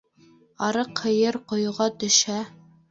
[0.69, 2.45] Арыҡ һыйыр ҡойоға төшһә